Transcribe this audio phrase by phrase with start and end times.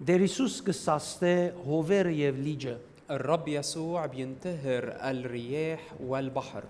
[0.00, 1.34] Դեր Հիսուս կսաստե
[1.66, 2.76] հովերը եւ լիճը։
[3.10, 6.64] الرب يسوع بينتهر الرياح والبحر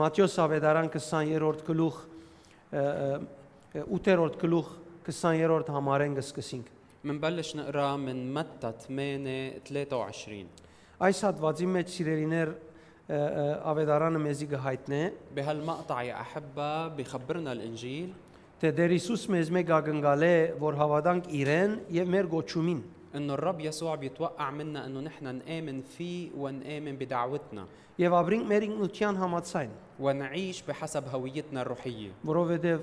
[0.00, 1.96] Մատթեոս ավետարան 20-րդ գլուխ
[2.72, 4.70] 8-րդ գլուխ
[5.04, 6.70] 20-րդ համարեն կսկսենք։
[7.04, 10.46] منبلش نقرا من متى 8 23
[11.02, 12.56] Այս հատվածի մեջ սիրելիներ ը,
[13.12, 15.02] ը, ավետարանը մեզի կհայտնե,
[15.34, 18.12] بهالمقطع يا أحبة بخبرنا الإنجيل
[18.62, 22.82] թե Դեր Հիսուս մեզ մեկ ակնկալ է, որ հավատանք իրեն եւ մեր գոչումին։
[23.12, 27.66] انه الرب يسوع بيتوقع منا انه نحن نآمن فيه ونآمن بدعوتنا
[28.00, 32.80] Եվ ապրենք մեր ինքնության համացայն, ونعيش بحسب هويتنا الروحية որովհետեւ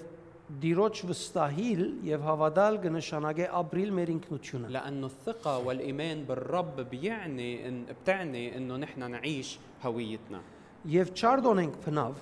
[0.62, 8.58] դիրոջ վստահիլ եւ հավատալ կնշանակե ապրիլ մեր ինքնությունը։ لأنه الثقة والإيمان بالرب بيعني إن بتعني
[8.58, 10.42] إنه نحن نعيش هويتنا
[10.86, 12.14] Եվ չարդոնենք փնավ,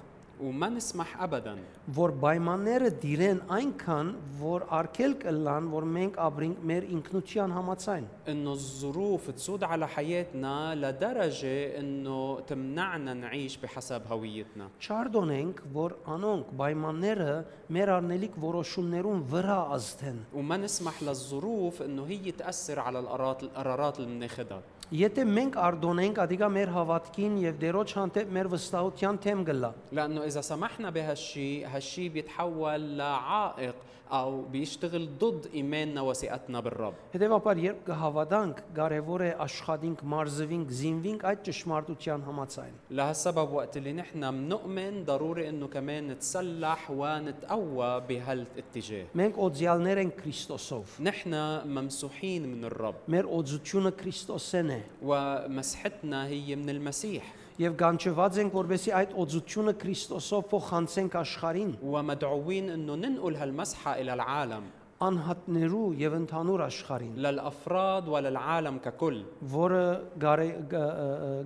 [0.42, 1.58] وما نسمح أبدا
[1.96, 4.08] որ պայմանները դիրեն այնքան,
[4.42, 11.80] որ արկել կլան, որ մենք ապրենք մեր ինքնության համացայն։ إنه الظروف تسود على حياتنا لدرجة
[11.80, 17.34] إنه تمنعنا نعيش بحسب هويتنا Չարդոնենք, որ անոնք պայմանները
[17.72, 24.16] մեր արնելիք որոշումներուն վրա ազդեն։ وما نسمح للظروف إنه هي تأثر على القرارات القرارات اللي
[24.16, 30.24] بناخدها Եթե մենք արդոնենք, ադիգա մեր հավատքին եւ դերոջ հանդեպ մեր վստահության թեմ գլա։ لأنه
[30.24, 33.76] إذا سمحنا بهالشيء هالشيء بيتحول لعائق
[34.12, 41.42] أو بيشتغل ضد إيماننا وثقتنا بالرب Հետևաբար, երբ կհավատանք, կարևոր է աշխատենք, մարզվենք, զինվենք այդ
[41.48, 49.98] ճշմարտության համացայն։ لهالسبب وقت اللي نحن بنؤمن ضروري انه كمان نتسلح ونتقوى بهالاتجاه Մենք օձյալներ
[50.04, 51.34] ենք Քրիստոսով։ نحن
[51.66, 57.24] ممسوحين من الرب Մեր օձությունը Քրիստոսեն է։ ومسحتنا هي من المسيح
[57.62, 64.64] Եվ գանչված ենք, որովհետեւ այդ օձությունը Քրիստոսով փոխանցենք աշխարհին, ومدعوين انه ننقل هالمسحه الى العالم
[65.02, 69.86] անհատներու եւ ընդհանուր աշխարհին, للافراد وللعالم ككل որը
[70.20, 71.46] գարե- գ- ը- ը-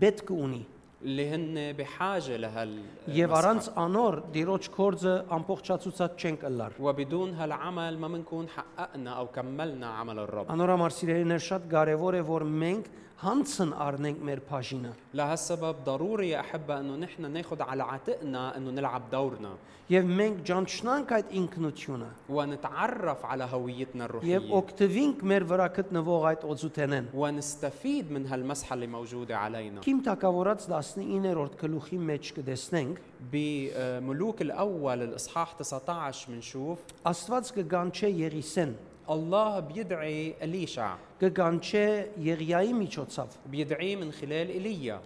[0.00, 0.62] պետք ունի։
[1.02, 2.72] اللي هن بحاجه لهال
[3.08, 9.86] Եվ առանց անոր դիրոջ կորձը ամբողջացուցած չենք ըլլար։ وبدون هالعمل ما بنكون حققنا او كملنا
[9.86, 12.84] عمل الرب Անորամար սիրելիներ շատ կարևոր է որ մենք
[13.19, 19.01] هنصن أرنك مير باجينا لهالسبب ضروري يا أحبة أنه نحن ناخد على عاتقنا أنه نلعب
[19.11, 19.55] دورنا
[19.89, 27.05] يف منك جانشنان كايت إنكنوتيونا ونتعرف على هويتنا الروحية يف أكتفينك مير فراكتنا فوغايت أوزوتنن
[27.13, 34.41] ونستفيد من هالمسحة اللي موجودة علينا كيم تاكاورات داسني إنر أرد كلوخي ميتش كدسننك بملوك
[34.41, 38.73] الأول الإصحاح 19 منشوف أستفادس كغانشي يريسن
[39.10, 41.86] الله بيدعي اليشع կգանչե
[42.24, 45.00] Եղիայի միջոցով։ بيدعيه من خلال ايليا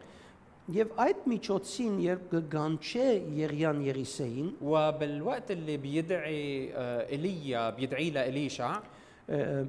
[0.73, 3.07] Եվ այդ միջոցին երբ կգանչե
[3.37, 8.81] Եղիան Եղիսեին, وبالوقت اللي بيدعي آه، ايليا بيدعي لإليشع
[9.29, 9.67] ը,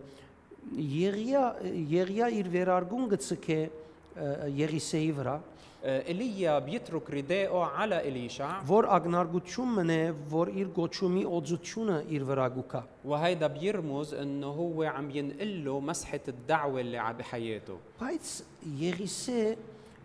[0.75, 1.44] Եղիա
[1.91, 3.59] Եղիա իր վերարգուն գծկե
[4.56, 5.36] Եղիսեի վրա,
[5.86, 10.00] آه، ايليا بيترك رداءه على إليشع որ ագնարգություն մնե,
[10.31, 16.19] որ իր գոչումի օծությունը իր վրա գուկա։ وهيدا بيرمز انه هو عم ينقل له مسحه
[16.28, 18.25] الدعوه اللي ع- بحياته Բայց
[18.81, 19.56] Եղիսե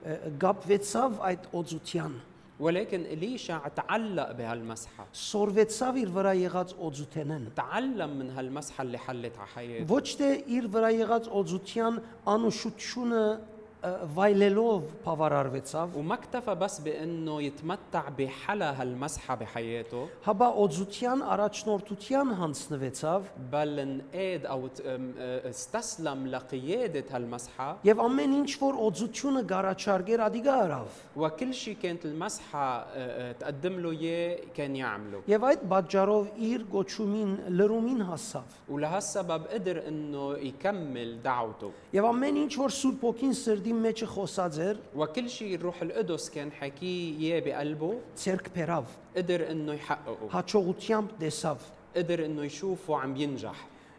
[0.04, 2.12] ը, գապվեցավ այդ օծության,
[2.60, 9.46] ولكن إليشع تعلق بهالمسحه սորվեցավ իր վրա եղած օծութենեն։ تعلم من هالمسحه اللي حلت على
[9.48, 13.40] حياته Ոչ թե իր վրա եղած օծության անուշությունը
[13.84, 23.20] ը, վայելելով բավարարվեցավ, وما اكتفى بس بانه يتمتع بحلا هالمسحه بحياته հաբա օծության առաջնորդության հանձնվեցավ
[23.52, 30.20] بل انقاد او ت- ام- اه استسلم لقياده هالمسحه եւ ամեն ինչ որ օծությունը գարաչարգեր
[30.28, 35.60] ադիգա արավ։ وكل شيء كانت المسحه اه، اه، تقدم له اياه كان يعمله Եվ այդ
[35.72, 43.00] պատճառով իր գոչումին լրումին հասավ։ ولهالسبب قدر انه يكمل دعوته Եվ ամեն ինչ որ Սուրբ
[43.08, 48.84] ոգին սրդի մեջը խոսած էր, وكل شيء الروح القدس كان حكيه اياه بقلبه ցերկ բերավ,
[49.16, 51.56] قدر انه يحققه հաջողությամբ տեսավ։
[51.96, 53.56] قدر انه يشوفه عم ينجح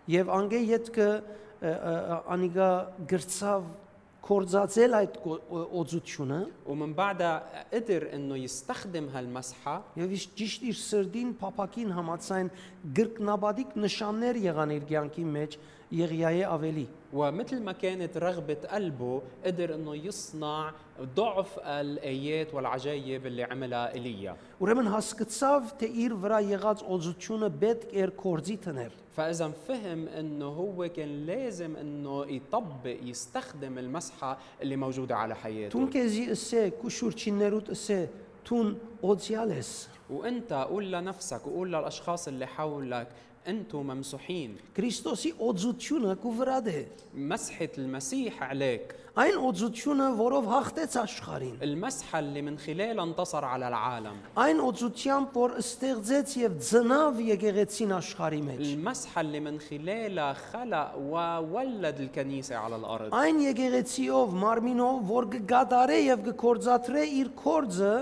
[0.10, 1.10] Եվ անգե յետքը
[2.34, 2.70] անիգա
[3.12, 3.64] գրծավ
[4.22, 10.78] կորձածել այդ գո- օ- օծությունը ومن بعدها قدر انه يستخدم هالمسحه եւ իշ ճիշտ իր
[10.78, 12.50] սրդին փապակին համացայն
[12.98, 15.52] գրկնաբադիկ նշաններ եղան իր կյանքի մեջ
[15.92, 20.72] Եղիայի ավելի ومثل ما كانت رغبة قلبه قدر انه يصنع
[21.16, 28.14] ضعف الايات والعجائب اللي عملها ايليا Ուրեմն հասկացավ թե իր վրա եղած օծությունը պետք էր
[28.24, 35.36] կորձի տներ فاذا فهم انه هو كان لازم انه يطبق يستخدم المسحة اللي موجودة على
[35.36, 38.00] حياته Տուն քեզի ասե քուշուրչիներուտ ասե
[38.48, 39.72] տուն օծյալ ես
[40.10, 43.08] وانت قول لنفسك وقول للاشخاص اللي حولك
[43.48, 46.82] انتم ممسوحين Քրիստոսի օծությունը կու վրա դե։
[47.16, 54.16] مسحه المسيح عليك Այն օծությունը, որով հաղթեց աշխարհին։ المسحه اللي من خلالها انتصر على العالم
[54.38, 62.00] Այն օծությամբ, որ ստեղծեց եւ ծնավ եկեղեցին աշխարհի մեջ։ المسحه اللي من خلالها خلق وولد
[62.00, 67.96] الكنيسه على الارض Այն եկեղեցիով, մարմինով, որ կգադարե եւ կկործատրե իր կորձը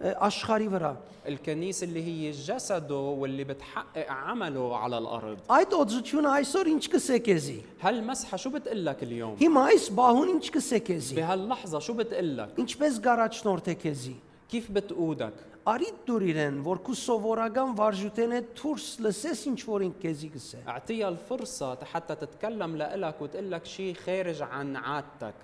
[0.00, 0.92] ը, աշխարհի վրա։
[1.26, 7.58] الكنيسه اللي هي جسده واللي بتحقق عمله على الارض Այդ օծությունը այսօր ինչ կսե քեզի։
[7.82, 12.48] هالمسحه شو بتقول لك اليوم Հիմա այս բահուն ինչ կսե քեզի։ بهاللحظه شو بتقول لك
[12.62, 14.14] Ինչպես գարաչնորդ է քեզի։
[14.52, 15.34] كيف بتقودك
[15.66, 20.58] Արի դուր իրեն, որ քու սովորական վարժութեն է դուրս լսես ինչ որ ինք քեզի կսե։
[20.68, 25.34] اعطيها الفرصه حتى تتكلم لإلك وتقول لك شيء خارج عن عادتك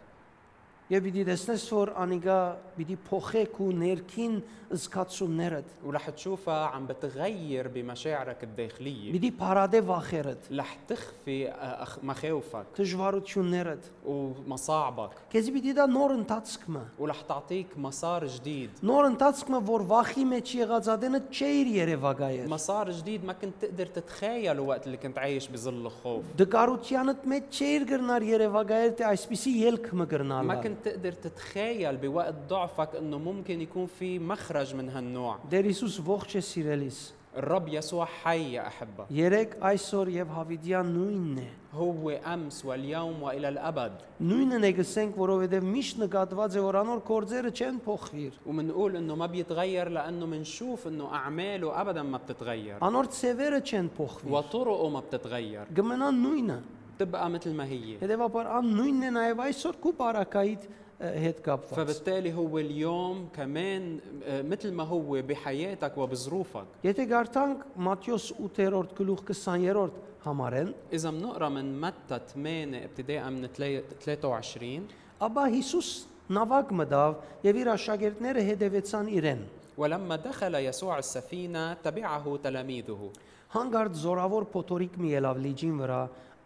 [0.93, 2.39] Եվ պիտի տեսնես, որ անիգա
[2.77, 4.35] պիտի փոխեք ու ներքին
[4.73, 12.67] զգացումներդ։ ورح تشوفها عم بتغير بمشاعرك الداخليه Պիտի փարադե վախերդ, رح تخفي آه، أخ- مخاوفك
[12.77, 20.25] դժվարություններդ։ ومصاعبك Քեզի պիտի դա նոր ընթացքը։ ورح تعطيك مسار جديد Նոր ընթացքը, որ վախի
[20.33, 25.49] մեջ եղած ադենը չէիր երևակայել։ مسار جديد ما كنت تقدر تتخيله وقت اللي كنت عايش
[25.49, 31.13] بظل الخوف Դկարությանդ մեջ չէիր գրնար երևակայել, թե այսպիսի ելք մը ما գրնալ։ كنت تقدر
[31.13, 36.99] تتخيل بوقت ضعفك انه ممكن يكون في مخرج من هالنوع Դեր Հիսուս ողջ է սիրելիս։
[37.37, 43.49] الرب يسوع حي يا احبه Երեք այսօր եւ հավիդյան նույնն է։ هو امس واليوم والى
[43.49, 49.15] الابد Նույնն է գսենք, որովհետեւ միշտ նկատված է որ անոր կորձերը չեն փոխվիր։ ومنقول انه
[49.17, 55.01] ما بيتغير لانه منشوف انه اعماله ابدا ما بتتغير Անոր ծևերը չեն փոխվի։ وطرقه ما
[55.01, 56.59] بتتغير Գմնան նույնը։
[56.99, 61.75] تبقى مثل ما هي Հետևաբար ան նույնն է նաև այսօր քու բարակայիդ ը, հետ կապված։
[61.77, 69.25] فبالتالي هو اليوم كمان آه، مثل ما هو بحياتك وبظروفك Եթե գարտանք Մատթեոս 8-րդ գլուխ
[69.31, 74.87] 20-րդ համարեն, اذا بنقرا من متى 8 ابتداء من 23
[75.23, 75.89] ապա Հիսուս
[76.33, 79.43] նավակ մտավ եւ իր աշակերտները հետևեցան իրեն։
[79.77, 83.11] ولما دخل يسوع السفينه تبعه تلاميذه
[83.53, 86.03] Հանգարտ զորավոր փոթորիկ մի ելավ լիջին վրա,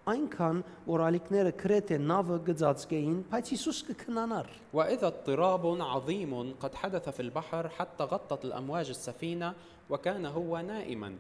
[0.07, 7.23] այնքան որ ալիքները քրեթե նավը գծածկեին, բայց Հիսուս կքնանար։ واذا اضطراب عظيم قد حدث في
[7.23, 9.55] البحر حتى غطت الامواج السفينه
[9.91, 11.11] وكان هو نائما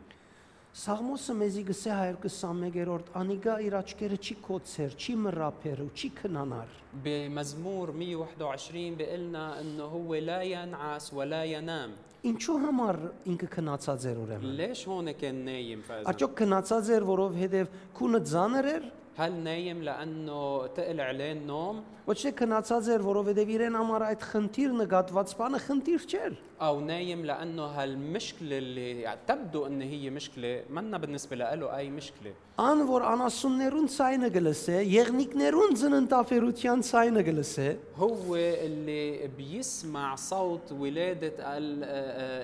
[0.76, 6.74] Սաղմոսը մեզի գսե 121-րդ անիգա իր աչքերը չի կոծեր, չի մռապեր ու չի քնանար։
[7.04, 11.90] بمزمور 121 بيقلنا انه هو لا ينعس ولا ينام
[12.26, 12.96] Ինչու համար
[13.30, 18.68] ինքը քնացած էր ուրեմն։ ليش هون كان نايم فاذا Արդյոք քնացած էր, որովհետև քունը ծանր
[18.76, 18.84] էր,
[19.17, 25.59] هل نايم لأنه تقل عليه النوم؟ وتش كناتزر որովհետև իրեն համար այդ խնդիր նկատված բանը
[25.67, 31.89] խնդիր չէր أو نايم لأنه هالمشكله اللي تبدو ان هي مشكله ما بالنسبة له اي
[31.89, 41.33] مشكله ان որ անասուններուն ցայնը գլսե եղնիկներուն ծննդաֆերության ցայնը գլսե هو اللي بيسمع صوت ولاده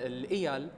[0.06, 0.68] الايال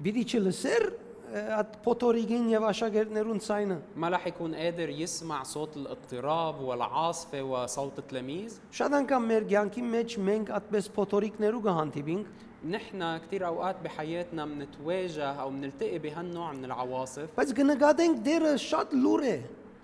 [0.00, 0.92] بيدي تشلسر
[1.33, 8.59] այդ փոթորիկին եւ աշակերտներուն ցայնը։ ما راح يكون قادر يسمع صوت الاضطراب والعاصفه وصوت التلاميذ
[8.73, 12.25] Շատ անգամ մեր ցանկի մեջ մենք այդպես փոթորիկներու կհանդիպինք,
[12.65, 19.23] نحن كثير اوقات بحياتنا بنتواجه او بنلتقي بهالنوع من العواصف բայց կնկատենք դերը շատ լուր
[19.23, 19.37] է։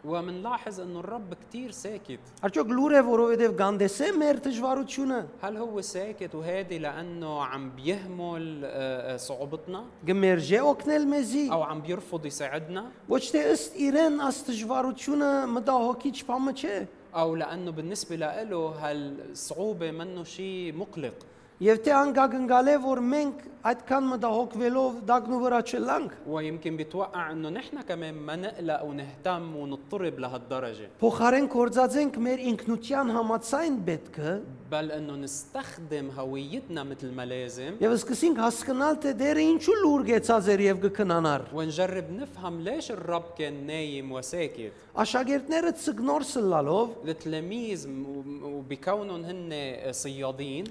[0.05, 5.81] ومنلاحظ انه الرب كثير ساكت Արդյոք լուր է, որովհետև գանդես է մեր դժվարությունը, هل هو
[5.81, 12.83] ساكت وهادي لانه عم بيهمل آه، آه، صعوبتنا գմերժե օգնել մեզի, او عم بيرفض يساعدنا
[13.09, 16.77] ոչ թե ըստ իրեն աս դժվարությունը մտահոգիչ բամը չէ։
[17.15, 21.17] او لانه بالنسبه له هالصعوبه منه شيء مقلق
[21.63, 27.81] Եվ թե անգագնգալ է, որ մենք այդքան մտահոգվելով դագնու վրա չլանք, ويمكن بيتوقع انه نحن
[27.81, 34.33] كمان ما نقلق ونهتم ونضطرب لهالدرجه փոխարեն կորցածենք մեր ինքնության համացայն պետքը
[34.71, 40.49] بل انه نستخدم هويتنا مثل ما لازم եւ սկսենք հասկանալ, թե դերը ինչու լուր գեցած
[40.51, 48.43] էր եւ կքնանար։ ونجرب نفهم ليش الرب كان نايم وساكت Աշակերտները ցգնոր սլալով التلاميذ م-
[48.43, 49.51] وبكونهم هن
[49.91, 50.65] صيادين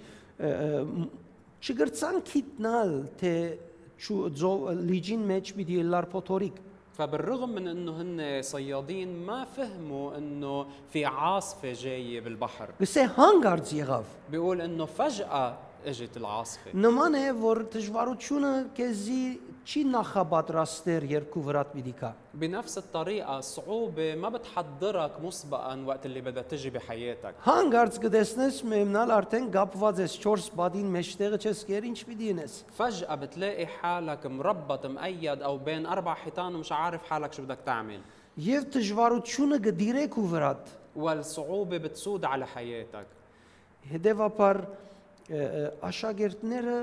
[1.64, 2.90] չգրցան քիտնալ,
[3.20, 3.32] թե
[4.04, 6.56] չու ձո- լիջին մեջ պիտի լար փոթորիկ։
[6.94, 14.04] فبالرغم من انه هن صيادين ما فهموا انه في عاصفه جايه بالبحر Գսե հանգարց եղավ։
[14.30, 19.24] بيقول انه فجاه اجت العاصفه Նման է, որ դժվարությունը քեզի
[19.64, 26.42] չի նախապատրաստեր երկու վրատ պիտի կա։ بنفس الطريقه الصعوبه ما بتحضرك مسبقا وقت اللي بدها
[26.42, 32.30] تجي بحياتك Հանգարց կտեսնես մեմնալ արդեն գապված ես 4 բադին մեջտեղը չես կեր ինչ պիտի
[32.34, 37.58] ինես։ فجاه بتلاقي حالك مربط مقيد او بين اربع حيطان ومش عارف حالك شو بدك
[37.66, 38.00] تعمل
[38.34, 40.64] Եվ դժվարությունը գդիրեք ու վրատ։
[40.96, 43.06] والصعوبه بتسود على حياتك
[43.92, 44.87] Հետևաբար ը, ը,
[45.88, 46.78] աշակերտները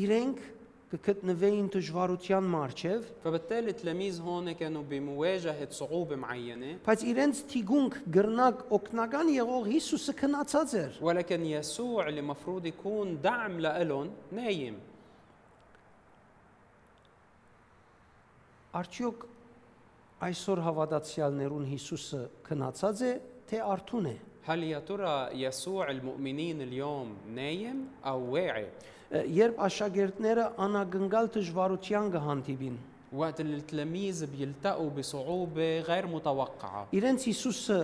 [0.00, 0.42] իրենք
[0.90, 9.30] կգտնվեին դժվարության մարչև, فبالتالي التلاميذ هون كانوا بمواجهه صعوبه معينه բայց իրենց թիգունք գրնակ օգնական
[9.30, 14.74] եղող Հիսուսը քնացած էր։ ولكن يسوع اللي مفروض يكون دعم لهم نايم
[18.74, 19.24] Արդյոք
[20.22, 23.12] այսօր հավատացյալներուն Հիսուսը քնացած է,
[23.50, 28.66] թե արթուն է։ هل يا ترى يسوع المؤمنين اليوم نايم او واعي
[29.10, 32.76] Ը, Երբ աշակերտները անագնգալ դժվարության կհանդիպին,
[33.12, 37.80] وقت اللي التلاميذ بيلتقوا بصعوبه غير متوقعه իրենց Հիսուսը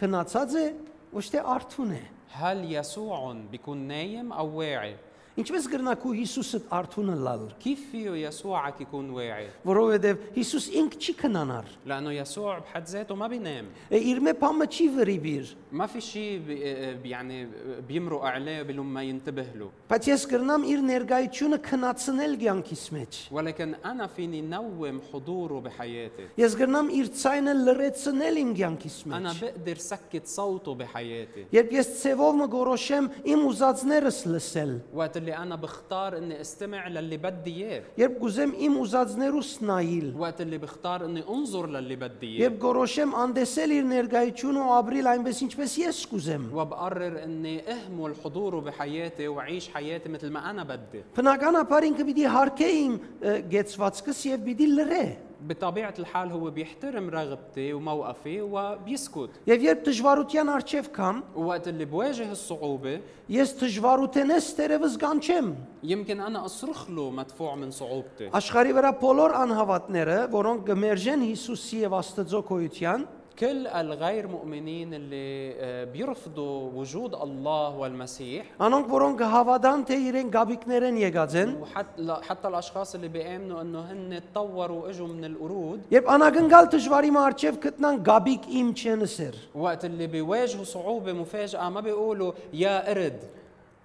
[0.00, 0.66] քնացած է,
[1.12, 4.96] ոչ թե արթուն է։ هل يسوع بيكون نايم او واعي
[5.40, 11.12] Ինչպես կրնակ ու Հիսուսը արթունը լալ, كيف فيه يسوعك يكون واعي որովհետև Հիսուս ինք չի
[11.22, 16.00] քնանար։ لانه يسوع بحد ذاته ما بينام Է, Իր մե փամը չի վրիբիր, ما في
[16.00, 17.48] شيء بي بي- يعني
[17.88, 23.74] بيمرق عليه بلوم ما ينتبه له բայց ես կրնամ իր ներկայությունը քնացնել ցանկիս մեջ։ ولكن
[23.84, 29.76] انا فيني نوم حضوره بحياتي Ես կրնամ իր ցայնը լրացնել իմ ցանկիս انا մեջ։ بقدر
[29.78, 36.18] سكت صوته بحياتي Երբ ես ցևով մը գորոշեմ իմ ուզածներս լսել, وقت اللي انا بختار
[36.18, 41.66] اني استمع للي بدي اياه երբ գուզեմ իմ ուզածներուս նայիլ, وقت اللي بختار اني انظر
[41.66, 47.24] للي بدي اياه երբ գորոշեմ անդեսել իր ներկայությունը ու ապրիլ այնպես ինչպես ես կուզեմ։ وبقرر
[47.24, 52.94] اني اهمل حضوره بحياتي واعيش حياتي مثل ما انا بدي Բնականաբար ինքը պիտի հարկե իմ
[52.98, 55.04] ը, գեցվածքս եւ պիտի լրե։
[55.48, 62.32] بطبيعة الحال هو بيحترم رغبتي وموقفي وبيسكت Եվ երբ դժվարության արչև կամ, ووقت اللي بواجه
[62.32, 63.00] الصعوبة
[63.30, 70.18] ես դժվարութենես տերևս գանչեմ։ يمكن أنا أصرخ له مدفوع من صعوبتي Աշխարի վրա բոլոր անհավատները,
[70.32, 73.06] որոնք գմերժեն Հիսուսի եւ Աստծո կոյության,
[73.38, 80.98] كل الغير مؤمنين اللي آه، بيرفضوا وجود الله والمسيح անոնք որոնք հավատան թե իրեն գաբիկներեն
[81.00, 86.68] եկած են, وحتى حتى الاشخاص اللي بيامنوا انه هن تطوروا واجوا من القرود երբ անագնգալ
[86.74, 93.20] դժվարի մարչև գտնան գաբիկ իմ չենսեր, وقت اللي بيواجهوا صعوبه مفاجاه ما بيقولوا يا قرد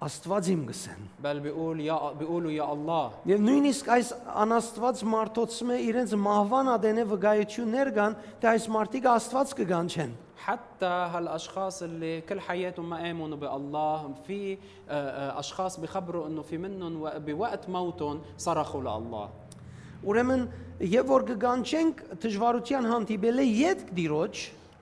[0.06, 4.10] Աստված իմ գսեն։ بل بيقول يا بيقولوا يا الله Եվ նույնիսկ այս
[4.44, 10.12] անաստված մարդոցը իրենց մահվան ադենե վկայություններ կան, թե այս մարդիկ Աստված կգանչեն։
[10.46, 14.58] حتى هالاشخاص اللي كل حياتهم ما امنوا بالله في آه،
[14.90, 19.30] آه، اشخاص بيخبروا انه في منهم و- بوقت موتهم صرخوا لله
[20.06, 20.42] Ուրեմն
[20.86, 24.36] եւ որ կգանչենք դժվարության հանդիպել է յետ դիրոջ,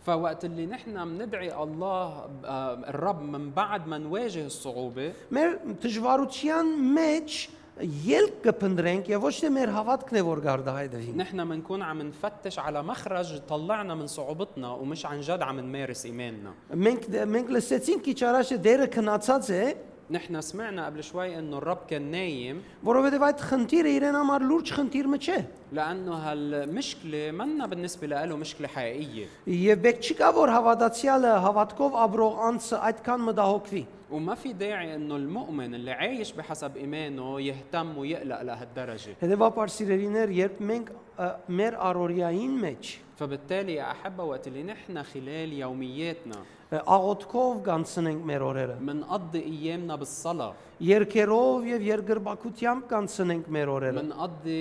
[0.05, 7.37] فوقت اللي نحن بندعي الله آه، الرب من بعد ما نواجه الصعوبه մեր դժվարության մեջ
[7.81, 12.83] ելք կփնտրենք եւ ոչ թե մեր հավատքն է որ գարդահայտվի։ نحن بنكون عم نفتش على
[12.83, 18.53] مخرج طلعنا من صعوبتنا ومش عن جد عم نمارس ايماننا Մենք մենք լսեցինք քիչ առաջ
[18.53, 19.63] է դերը քնացած է,
[20.11, 25.07] نحن سمعنا قبل شوي انه الرب كان نايم որովհետեւ այդ խնդիրը իրեն համար լուրջ խնդիր
[25.13, 25.37] մը չէ։
[25.73, 32.33] لانه هالمشكله منا بالنسبه له مشكله حقيقيه Եվ բեք չի կա որ հավատացյալը հավատքով ապրող
[32.49, 39.15] անձը այդքան մտահոգվի։ وما في داعي انه المؤمن اللي عايش بحسب ايمانه يهتم ويقلق لهالدرجه
[39.21, 45.53] Հետևաբար սիրելիներ, երբ մենք ը, մեր առօրյային մեջ فبالتالي يا احبه وقت اللي نحن خلال
[45.53, 46.35] يومياتنا
[46.73, 54.60] ը, աղոթքով կանցնենք մեր օրերը, منقضي ايامنا بالصلاه երկերով եւ երկրբակությամբ կանցնենք մեր օրերը։ Մնադի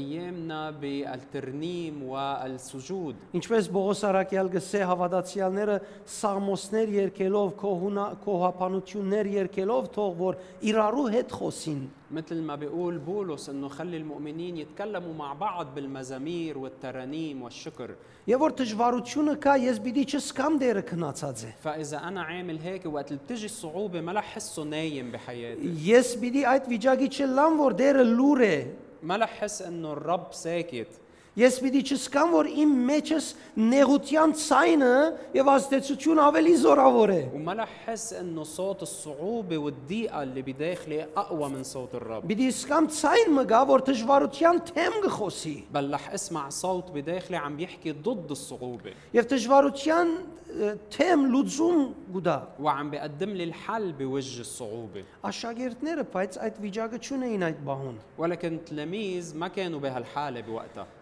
[0.00, 5.76] իեմնա բի ալտերնիմ ու ալսուջուդ։ Ինչպես Բողոս Արաքյալ գսե հավատացյալները
[6.16, 7.54] սամոսներ երկելով,
[8.24, 10.42] կոհապանություններ երկելով, թող որ
[10.72, 17.41] իրարու հետ խոսին։ مثل ما بيقول بولس انه خلي المؤمنين يتكلموا مع بعض بالمزامير والترانيم
[17.41, 17.95] والشكر
[18.27, 23.11] Եվ որ դժվարությունը կա, ես պիտի չսկամ դերը քնացած է։ فاذا انا عامل هيك وقت
[23.11, 28.03] اللي بتجي الصعوبه ما رح احسه نايم بحياتي Ես պիտի այդ վիճակի չլամ, որ դերը
[28.17, 28.57] լուր է։
[29.03, 30.87] ما رح احس انه الرب ساكت
[31.37, 34.89] Ես պիտի չսկամ, որ իմ մեջս նեղության ցայնը
[35.33, 41.49] եւ ազդեցությունը ավելի զորավոր է։ وما رح احس انه صوت الصعوبه والضيقه اللي بداخلي اقوى
[41.49, 46.91] من صوت الرب Պիտի սկամ ցայն մգա, որ դժվարության թեմ գխոսի։ بل رح اسمع صوت
[46.93, 50.07] بداخلي عم بيحكي ضد الصعوبه Եվ դժվարության
[50.53, 51.79] ը, թեմ լուծում
[52.13, 58.53] գուտա։ وعم بيقدم لي الحل بوجه الصعوبه Աշակերտները բայց այդ վիճակը չունեին այդ բահուն։ ولكن
[58.53, 60.96] التلاميذ ما كانوا بهالحاله بوقتها Ը,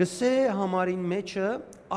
[0.00, 1.48] Գսե համարին մեջը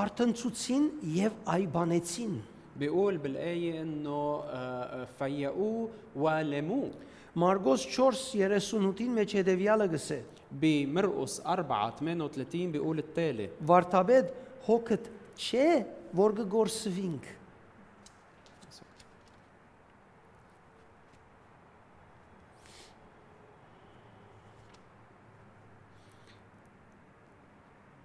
[0.03, 2.41] արտնցուցին եւ այբանեցին։
[2.79, 6.89] بيقول بالآية إنه آه، آه، فيقوه ولموه
[7.35, 10.19] Մարգոս 4:38-ին մեջ հետեւյալը գսե.
[10.61, 14.25] بمرقس 4 38 بيقول التالي Վարդապետ
[14.67, 17.25] հոգդ չէ, որ կգորսվինք։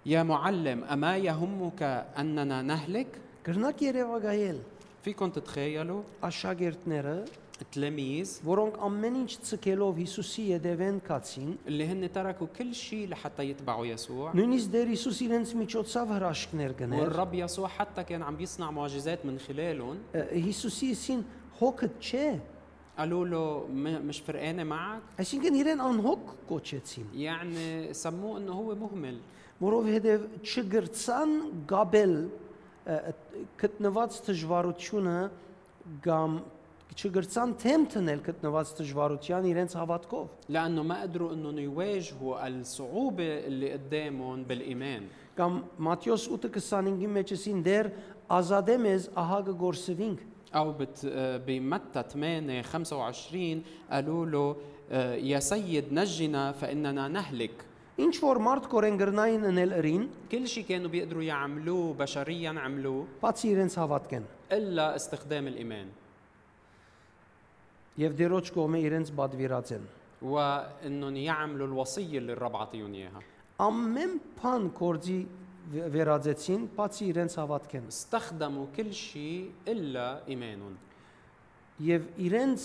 [0.05, 1.81] يا معلم أما يهمك
[2.17, 3.07] أننا نهلك؟
[3.49, 4.57] Գրնակ Երևակայել
[5.03, 7.17] فيكم تتخيلوا աշակերտները,
[7.61, 13.85] التلاميذ որոնք ամեն ինչ ցկելով Հիսուսի յետևեն կացին, اللي هن تركوا كل شيء لحتى يتبعوا
[13.85, 19.25] يسوع նույնիսկ դեր Հիսուս իրենց միջոցով հրաշքներ գներ։ والرب يسوع حتى كان عم بيصنع معجزات
[19.25, 21.23] من خلالهم Ը, Հիսուսի իսին
[21.61, 22.39] հոգդ չէ,
[22.97, 29.17] قالوا له "م- مش فرقانة معك այսինքն իրեն անհոգ կոչեցին, يعني سموه انه هو مهمل
[29.63, 31.31] որովհետև չգրցան
[31.71, 32.13] գաբել
[32.89, 32.97] ը,
[33.61, 35.17] գտնված դժվարությունը
[36.05, 36.39] կամ
[36.99, 44.43] չգրցան թեմ տնել գտնված դժվարության իրենց հավատքով։ لانه ما قدروا انهم يواجهوا الصعوبة اللي قدامهم
[44.43, 45.03] بالايمان
[45.39, 47.87] Կամ Մատթեոս 8:25-ի մեջին դեր
[48.27, 50.19] ազատե մեզ ահա կգորսվինք։
[50.55, 54.55] او بت آه، بمتى 8 25 قالوا له
[54.91, 57.65] آه، يا سيد نجنا فاننا نهلك
[57.99, 63.47] Ինչ որ մարդ կորեն գրնային ընել ըրին, كل شيء كانوا بيقدروا يعملوه بشريا عملوه բացի
[63.55, 65.87] իրենց հավատքեն الا استخدام الايمان
[67.99, 69.83] եւ դերոջ կողմը իրենց բադվիրած են։
[70.21, 73.21] وانهم يعملوا الوصيه اللي الرب عطيهم اياها
[73.59, 75.19] Ամեն բան կորձի
[75.73, 80.75] վե- վերածեցին, բացի իրենց հավատքեն։ استخدموا كل شيء الا ايمانهم
[81.81, 82.61] Եվ իրենց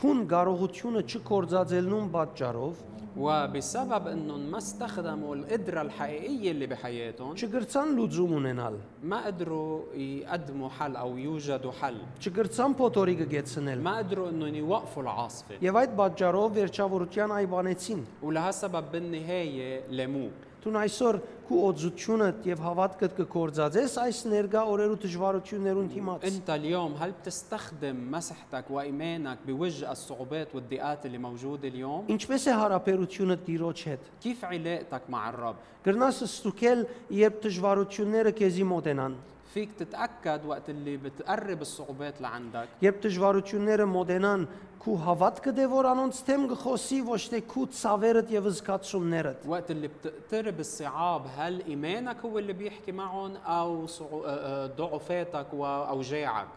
[0.00, 8.74] փուն կարողությունը չկործածելնուն պատճառով وبسبب انهم ما استخدموا القدره الحقيقيه اللي بحياتهم չգրցան լուծում ունենալ,
[9.02, 15.54] ما قدروا يقدموا حل او يوجدوا حل չգրցան փոթորի գեցնել։ ما قدروا انهم يوقفوا العاصفه
[15.60, 20.30] Եվ այդ պատճառով վերջավորության այբանեցին։ ولهالسبب بالنهايه لموه
[20.64, 21.16] Դու այսօր
[21.48, 28.70] քու օծությունը եւ հավատքդ կկործածես այս ներգա օրերու դժվարություններուն դիմաց։ انت اليوم هل بتستخدم مسحتك
[28.70, 35.28] وايمانك بوجه الصعوبات والضيقات اللي موجوده اليوم Ինչպես է հարաբերությունը Տիրոջ հետ։ كيف علاقتك مع
[35.28, 39.14] الرب Գրնաս ստուկել, երբ դժվարությունները քեզի մոտենան։
[39.54, 44.44] فيك تتاكد وقت اللي بتقرب الصعوبات لعندك Երբ դժվարությունները մոտենան,
[44.80, 49.88] քու հավատքը դե որ անոնց թեմ գխոսի ոչ թե քու ցավերդ եւ զգացումներդ։ وقت اللي
[49.88, 56.48] بتقترب الصعاب هل ايمانك هو اللي بيحكي معهم او صعو- آه، آه، ضعفاتك واوجاعك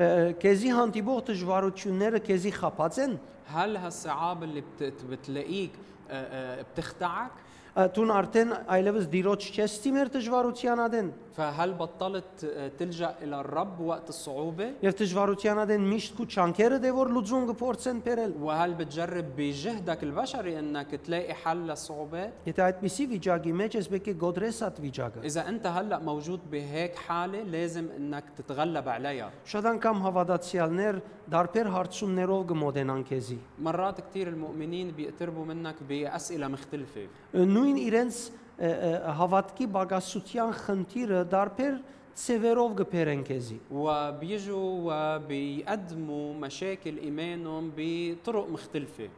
[0.00, 3.18] Ը, Քեզի հանդիպող դժվարությունները քեզի խափած են։
[3.54, 5.70] هل هالصعاب اللي بت- بتلاقيك
[6.10, 7.30] آه، آه، بتخدعك
[7.76, 13.80] Ը, Դու արդեն այլևս դիրոջ չես դիմեր դժվարության ադեն։ فهل بطلت آه، تلجا الى الرب
[13.80, 19.26] وقت الصعوبه Եվ դժվարության ադեն միշտ քու չանքերը դե որ լուծում կփորձեն բերել։ وهل بتجرب
[19.36, 24.76] بجهدك البشري انك تلاقي حل للصعوبات Եթե այդպիսի վիճակի մեջ ես պետք է գոդրես այդ
[24.84, 31.00] վիճակը։ اذا انت هلا موجود بهيك حاله لازم انك تتغلب عليها Շատ անգամ հավատացյալներ
[31.32, 38.16] դարբեր հարցումներով կմոտենան քեզի։ مرات كثير المؤمنين بيقتربوا منك باسئله مختلفه Նույն իրենց
[38.58, 41.74] ը, ը, հավատքի բագասության խնդիրը դարբեր
[42.12, 49.08] ծևերով կբերեն քեզի։ وبيجوا وبيقدموا مشاكل ايمانهم بطرق مختلفه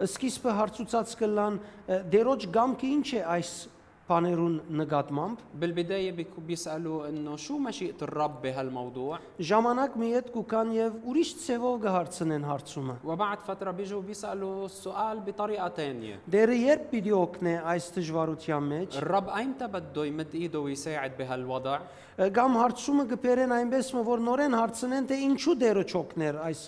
[0.00, 1.58] Սկիզբը հարցուցած կլան
[2.08, 3.50] դերոջ գամքը ինչ է այս
[4.10, 9.18] բաներուն նկատմամբ بالبدايه بيكو- بيسالوا انه شو مشيئه الرب بهالموضوع
[9.50, 15.68] ժամանակ մի հետ կուքան եւ ուրիշ ծևով կհարցնեն հարցումը وبعد فتره بيجوا بيسالوا السؤال بطريقه
[15.68, 21.78] تانية դերը երբ պիտի օգնե այս դժվարության մեջ الرب ايمتى بده يمد ايده ويساعد بهالوضع
[22.20, 26.60] կամ հարցումը կբերեն այնպես որ նորեն հարցնեն թե ինչու դերը չօգներ այս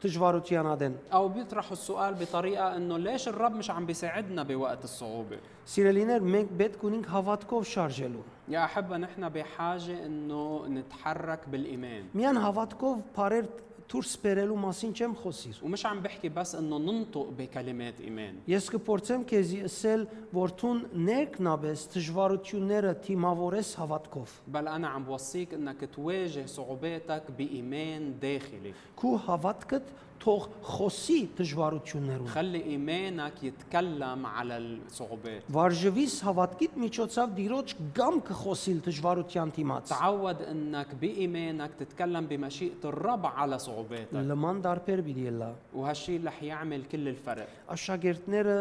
[0.00, 6.20] դժուարութեան ատեն أو بيطرحوا السؤال بطريقة إنه ليش الرب مش عم بيساعدنا بوقت الصعوبة؟ Սիրելիներ
[6.20, 12.04] մենք պէտք ունինք հաւատքով շարժելու يا أحبة نحن بحاجة إنه نتحرك بالإيمان.
[12.14, 13.50] Միայն հաւատքով բառեր
[13.91, 19.25] դուրս բերելու մասին չեմ խոսիր։ ومش عم بحكي بس انه ننطق بكلمات ايمان Ես կփորձեմ
[19.27, 27.31] քեզի ասել, որ ցուն ներքնաբես դժվարությունները թիմավորես հավատքով։ بل انا عم بوصيك انك تواجه صعوباتك
[27.37, 29.83] بايمان داخلي Քու հավատքդ
[30.21, 39.53] թող խոսի դժվարություններում։ خلي ايمانك يتكلم على الصعوبات Վարժվիս հավատքիդ միջոցով դիրոջ գամ կխոսիլ դժվարության
[39.57, 46.43] դիմաց։ تعود انك بايمانك تتكلم بمشيئه الرب على صعوباتك Լման դարբեր պիտի լա։ وهالشيء رح
[46.43, 48.57] يعمل كل الفرق Աշակերտները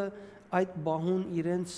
[0.57, 1.71] այդ բահուն իրենց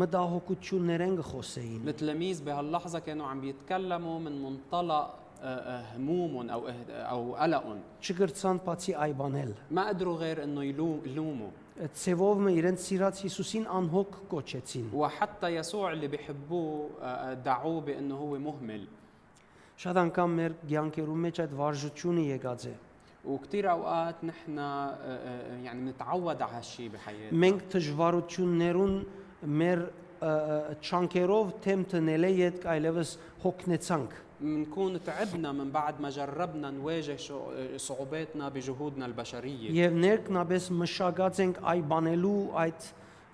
[0.00, 6.90] մտահոգություններ են գխոսեին։ التلاميذ بهاللحظه كانوا عم بيتكلموا من منطلق آه، آه، همومهم او إه-
[6.90, 11.50] او قلقهم Չգրցան բացի այբանել։ ما قدروا غير انه يلو- يلوموا
[11.94, 18.14] Ցևով մը իրենց սիրած Հիսուսին անհոգ կոչեցին։ وحتى يسوع اللي بيحبوه آه، آه، دعوه بانه
[18.16, 18.86] هو مهمل
[19.76, 22.74] Շատ անգամ մեր ցանկերում մեջ այդ վարժությունը եկած է։
[23.24, 29.04] وكثير اوقات نحن آه، آه، يعني بنتعود على هالشيء بحياتنا Մենք դժվարություններուն
[29.44, 29.80] մեր
[30.84, 33.10] չանկերով թեմ տնել է իդ այլևս
[33.44, 40.64] հոգնեցանք։ بنكون تعبنا من بعد ما جربنا نواجه شو- آه، صعوباتنا بجهودنا البشريه Եվ ներքնաբես
[40.82, 42.80] մշակած ենք այբանելու այդ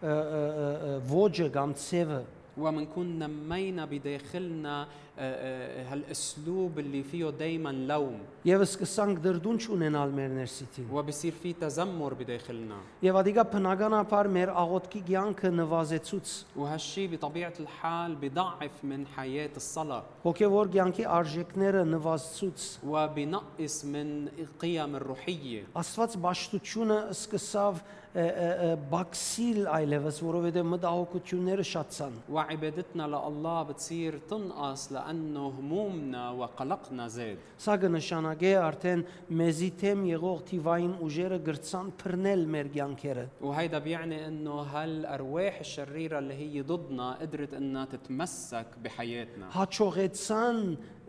[0.02, 0.42] ը, ը,
[0.88, 2.22] ը, ոճը կամ ցևը
[2.58, 4.86] ومنكون نمينا بداخلنا آه، آه،
[5.20, 12.78] هالاسلوب اللي فيه دائما لوم եւ սկսանք դրդունչ ունենալ մեր ներսիտին։ وبصير في تذمر بداخلنا
[13.04, 20.72] Եվ ադիգա բնականաբար մեր աղոթքի կյանքը նվազեցուց وهالشيء بطبيعه الحال بضعف من حياه الصلاه հոգեվոր
[20.74, 30.16] կյանքի արժեքները նվազեցուց وبنقص من القيم الروحيه Աստված ճաշտությունը սկսավ ը, ը, ը, բաքսիլ այլևս,
[30.26, 39.02] որովհետև մտահոգությունները շատցան։ وعبادتنا لله بتصير تنقص لانه همومنا وقلقنا زاد Սա կնշանակե արդեն
[39.40, 46.34] մեզի թեմ եղող թիվային ուժերը գրցան բռնել մեր կյանքերը։ وهيدا بيعني انه هالارواح الشريره اللي
[46.34, 50.58] هي ضدنا قدرت انها تتمسك بحياتنا Հաջողեցան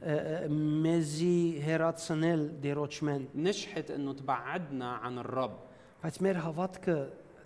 [0.01, 0.49] ը, ը,
[0.83, 5.55] մեզի հերացնել դերոճմեն, نجحت انه تبعدنا عن الرب
[6.03, 6.95] բայց մեր հավատքը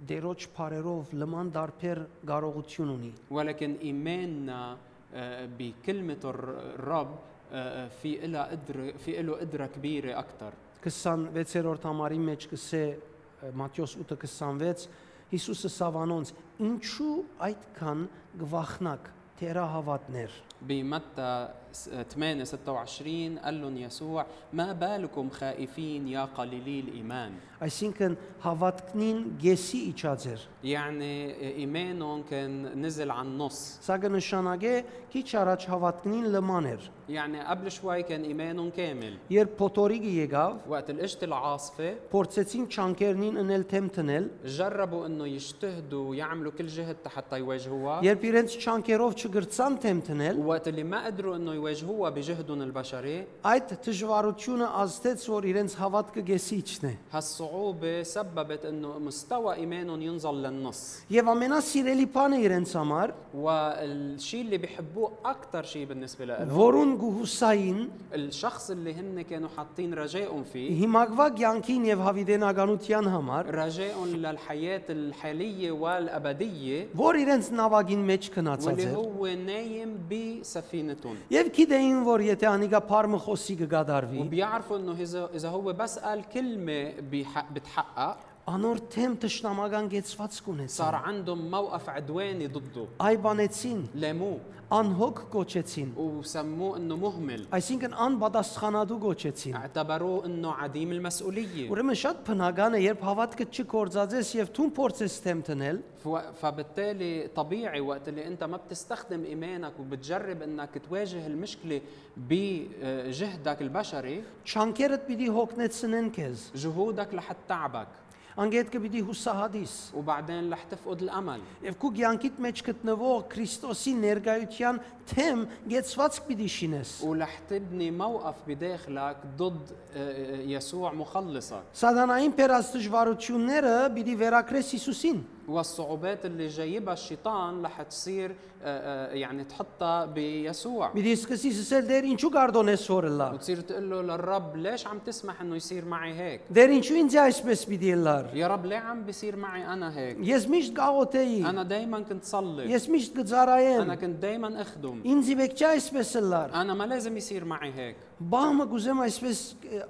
[0.09, 4.77] դերոճ բարերով լման դարբեր կարողություն ունի։ ولكن ايماننا
[5.13, 7.11] آه، بكلمه الر- الرب
[7.53, 10.51] آه، في إلها قدرة في له قدرة كبيرة أكثر
[10.85, 14.87] 26-րդ համարի մեջ կսե ը, Մատթեոս 8:26
[15.33, 16.31] Հիսուսը սավանոնց
[16.61, 17.15] ինչու
[17.47, 18.03] այդքան
[18.41, 19.07] գվախնակ
[19.39, 20.31] թերահավատներ
[20.61, 27.31] بمتى س- 8 26 قال لهم يسوع ما بالكم خائفين يا قليلي الإيمان
[27.65, 34.73] այսինքն հավատքնին գեսի իջածեր يعني إيمانهم كان نزل عن نص սա կնշանակե
[35.13, 40.89] քիչ առաջ հավատքնին լման էր يعني قبل شوي كان إيمانهم كامل երբ փոթորիկը եկավ وقت
[40.89, 48.01] القشط العاصفة փորձեցին չանկերնին ընել թեմ տնել جربوا انه يجتهدوا ويعملوا كل جهد حتى يواجهوها
[48.01, 53.69] երբ իրենց չանկերով չգրցան թեմ տնել وقت اللي ما قدروا انه يواجهوها بجهدهم البشري այդ
[53.85, 60.81] դժվարությունը ազդեց որ իրենց հավատքը գեսի իջնե هالصعوبة سببت انه مستوى ايمانهم ينزل للنص
[61.11, 68.69] եւ ամենասիրելի բանը իրենց համար والشيء اللي بيحبوه اكثر شيء بالنسبة لهم որուն գուհուսային الشخص
[68.71, 76.87] اللي هن كانوا حاطين رجائهم فيه հիմակվա կյանքին եւ հավիտենականության համար رجائهم للحياة الحالية والأبدية
[76.95, 82.79] որ իրենց նավագին մեջ քնացած واللي էր هو نايم بسفينتهم եւ գիտեին որ եթե անիկա
[82.89, 89.15] փարմը խոսի կգադարվի وبيعرفوا انه اذا اذا هو بس قال كلمه بيحق بتحقق անոր թեմ
[89.23, 94.37] տշնամական գեցված صار կունեցան عندهم موقف عدواني ضده այբանեցին لاموه
[94.71, 102.73] անհոգ կոչեցին وسموه انه مهمل այսինքն անպատասխանատու կոչեցին اعتبروه انه عديم المسؤوليه ուրեմն շատ բնական
[102.75, 108.43] է երբ հավատքը չկործածես եւ դու փորձես թեմ տնել فو- فبالتالي طبيعي وقت اللي انت
[108.43, 111.81] ما بتستخدم ايمانك وبتجرب انك تواجه المشكله
[112.17, 117.87] بجهدك البشري չանկերդ պիտի հոգնեցնեն քեզ جهودك رح تعبك
[118.35, 124.79] անգետքը պիտի հուսահատիս وبعدين رح تفقد الامل եւ քու կյանքիդ մեջ գտնվող Քրիստոսի ներկայության
[125.11, 133.75] թեմ գեցված պիտի շինես ورح تبني موقف بداخلك ضد آه، يسوع مخلصك Սատանային պերած դժվարությունները
[133.95, 140.92] պիտի վերակրես Հիսուսին։ والصعوبات اللي جايبها الشيطان رح تصير آه، آه، يعني تحطها بيسوع.
[140.92, 145.40] بديسك سيس سيل ديرين شو غاردون اسور الله وتصير تقول له للرب ليش عم تسمح
[145.40, 149.04] إنه يصير معي هيك؟ ديرين شو انت عايش بس بدي الله يا رب ليه عم
[149.04, 152.72] بيصير معي أنا هيك؟ يس مش قاوتي أنا دايما كنت صلي.
[152.72, 155.02] يس مش قزارايم أنا كنت دايما أخدم.
[155.06, 157.96] انت بك جايس بس الله أنا ما لازم يصير معي هيك.
[158.19, 159.39] Բահմը գուզեմ այսպես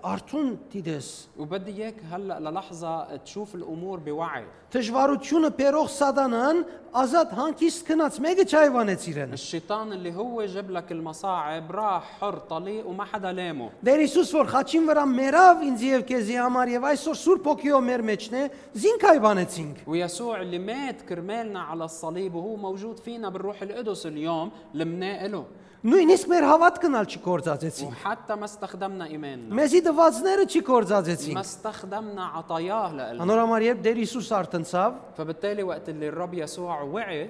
[0.01, 6.63] արթուն դիդես։ وبدي اياك هلا للحظه تشوف الامور بوعي Դժվարությունը բերող սատանան
[7.01, 12.87] ազատ հանկիստ քնած մեկը չայվանեց իրեն։ الشيطان اللي هو جاب لك المصاعب راح حر طليق
[12.87, 17.19] وما حدا لامه Դեր Հիսուս որ խաչին վրա մերավ ինձ եւ քեզի համար եւ այսօր
[17.21, 22.99] Սուրբ ոգիով մեր մեջն է, զինք այվանեցինք։ ويسوع اللي مات كرمالنا على الصليب وهو موجود
[22.99, 25.45] فينا بالروح القدس اليوم لمناه له
[25.85, 33.21] Նույնիսկ մեր հավատքնալ չկործածեցինք։ وحتى ما استخدمنا ايماننا Մեզի դվածները չկործածեցինք։ ما استخدمنا عطاياه لنا
[33.25, 37.29] Անորամար երբ Դեր Հիսուս արտնցավ, فبالتالي وقت اللي الرب يسوع وعي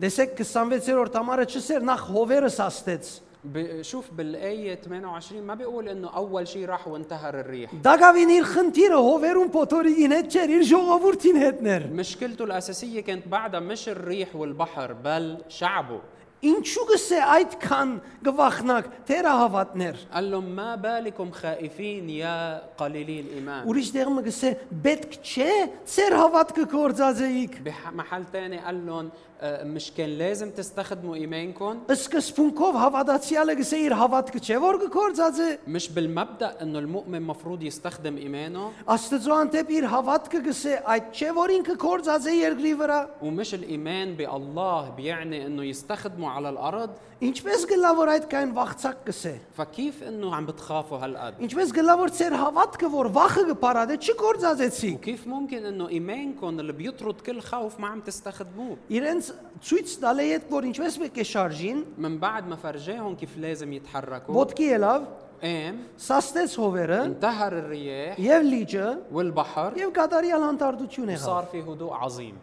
[0.00, 3.04] դեսեք 26-րդ համարը չսեր նախ հովերս աստեց։
[3.44, 8.98] ب- شوف بالآية 28 ما بيقول انه اول شيء راح وانتهر الريح Դագավին իր խնդիրը
[9.08, 15.38] հովերուն փոթորիկին հետ չէր, իր ժողովրդին հետներ։ مشكلته الأساسية كانت بعدها مش الريح والبحر بل
[15.48, 16.00] شعبه
[16.45, 17.91] Ինչու գսե այդքան
[18.27, 22.33] գվախնակ թերահավատներ։ Ալլոմ մա բալիկում խաիֆին յա
[22.77, 24.51] qalilil iman։ Ուրիշ դեղ մը գսե
[24.85, 25.49] պետք չէ
[25.95, 29.09] ծեր հավատքը կործածեիք։ Բմահալ տանի ալլոն
[29.44, 36.62] مش كان لازم تستخدموا إيمانكم Սկզբունքով հավատացյալը գսե իր հավատքը չէ որ կկործածե։ مش بالمبدأ
[36.62, 42.36] انه المؤمن مفروض يستخدم إيمانه Աստծո անտեպ իր հավատքը գսե այդ չէ որ ինքը կործածե
[42.38, 46.90] երկրի վրա։ ومش الإيمان بالله بيعني انه يستخدمه على الأرض
[47.22, 52.10] Ինչպես գլա որ այդ կային վախցակ գսե։ فكيف انه عم بتخافوا هالقد Ինչպես գլա որ
[52.18, 57.86] ծեր հավատքը որ վախը կպարադե չկործածեցի։ وكيف ممكن انه ايمانكم اللي بيطرد كل خوف ما
[57.88, 59.25] عم تستخدموه Իրենց
[59.62, 64.34] ցույց տալե այդ որ ինչպես պետք է շարժին, من بعد ما فرجاهم كيف لازم يتحركوا
[64.34, 65.02] ոտքի ելավ,
[65.42, 71.92] قام սաստեց հովերը انتهر الرياح եւ լիճը والبحر եւ կատարյալ հանդարտություն եղավ։ وصار في هدوء
[71.92, 72.36] عظيم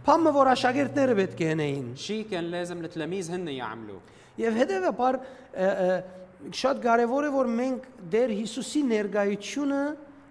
[0.00, 4.00] Փամը որ աշակերտները պետք է հնեին։ شيء كان لازم التلاميذ هن يعملوا
[4.38, 5.90] Եվ հետեւաբար ը, ը,
[6.54, 9.82] շատ կարեւոր է որ մենք դեր Հիսուսի ներկայությունը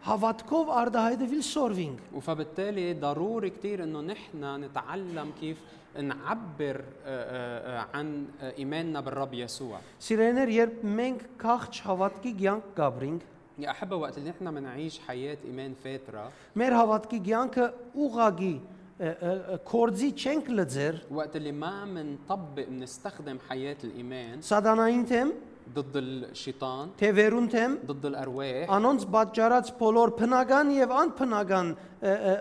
[0.06, 5.58] հավատքով արդահայտվել սորվինք։ وفبالتالي ضروري كثير انه نحن نتعلم كيف
[6.02, 12.74] نعبر آه، آه، آه، عن آه، ايماننا بالرب يسوع Սիրեներ, երբ մենք քաղճ հավատքի կյանք
[12.78, 13.22] գաբրինք,
[13.60, 17.66] يا احبه وقت اللي نحن بنعيش حياه ايمان فاتره մեր հավատքի կյանքը
[18.06, 18.54] ուղագի
[19.00, 25.30] ը, ը, ը, կորձի չենք լծեր وقت اللي ما منطبق منستخدم حياه الايمان սատանային թեմ,
[25.74, 31.68] ضد الشيطان թե վերուն թեմ, ضد الارواح անոնց պատճառած բոլոր բնական եւ անբնական
[32.04, 32.34] ը, ը,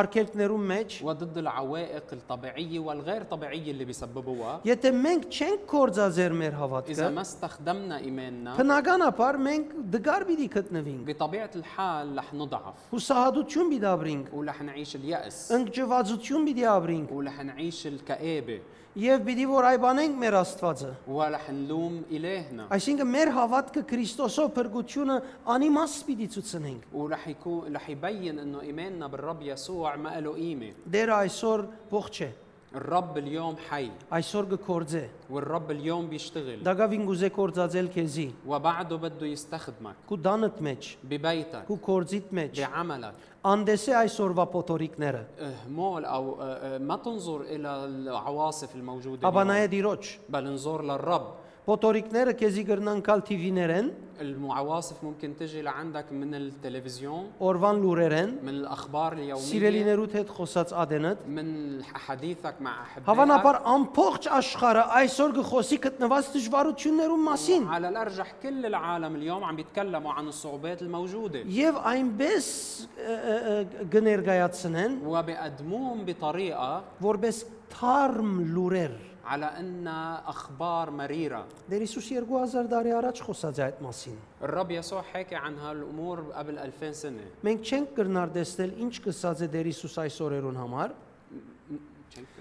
[0.00, 6.60] արգելքներում մեջ, وضد العوائق الطبيعيه والغير طبيعيه اللي بيسببوها եթե մենք չենք կորձազեր մեր اذا
[6.60, 13.88] հավատքը, ما استخدمنا ايماننا բնականաբար մենք դգար պիտի գտնվենք։ بطبيعه الحال رح نضعف Հուսահատություն պիտի
[13.94, 18.60] ապրենք, ورح نعيش اليأس ընկճվածություն պիտի ապրենք ورح نعيش الكآبة
[18.98, 25.18] եւ պիտի որ այբանենք մեր Աստվածը։ ورح نلوم إلهنا Այսինքն մեր հավատքը Քրիստոսով փրկությունը
[25.54, 31.08] անիմաստ պիտի ցուցնենք։ ورح يكون رح يبين انه ايماننا بالرب يسوع ما له قيمه Դեր
[31.08, 32.28] այսօր ողջ է,
[32.74, 39.94] الرب اليوم حي այսօր կկործե։ والرب اليوم بيشتغل Դագավին գուզե կործածել քեզի, وبعده بده يستخدمك
[40.08, 46.44] քու դանդ մեջ, ببيتك քու կործիտ մեջ։ بعملك Անդես է այսօրվա փոթորիկները։ اهمال او آه،
[46.44, 51.26] آه، ما تنظر الى العواصف الموجوده Աբա اليوم، նայե դիրոջ։ بل انظر للرب
[51.67, 58.37] بوتوريكنير كيزي غرنان كال تي في نيرن المعواصف ممكن تجي لعندك من التلفزيون اورفان لوريرن
[58.43, 63.97] من الاخبار اليوميه سيريلينيروت هيت خوسات ادنت من حديثك مع احبائك هافانا بار ام بوغج
[63.97, 70.27] امبوغج اشخاره ايسور خصي كتنفاس تجباروتشنيرون ماسين على الارجح كل العالم اليوم عم بيتكلموا عن
[70.27, 72.87] الصعوبات الموجوده يف ايم بس
[73.93, 77.45] غنيرغاياتسنن وبقدموهم بطريقه وربس
[77.81, 84.16] تارم لورير على انها اخبار مريره Դեր Հիսուս 2000 տարի առաջ խոսած է այդ մասին։
[84.42, 89.48] الرب يسوع حكى عن هالامور قبل 2000 سنه Մենք չենք կրնար տեսնել ինչ կսած է
[89.54, 90.90] Դեր Հիսուս այս օրերուն համար։